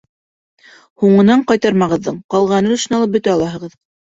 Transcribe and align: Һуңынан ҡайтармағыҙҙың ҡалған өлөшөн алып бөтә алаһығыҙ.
Һуңынан 1.03 1.45
ҡайтармағыҙҙың 1.53 2.17
ҡалған 2.37 2.71
өлөшөн 2.73 2.99
алып 3.03 3.15
бөтә 3.19 3.35
алаһығыҙ. 3.37 3.79